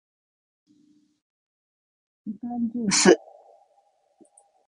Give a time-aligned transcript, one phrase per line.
[2.25, 3.15] みかんじゅーす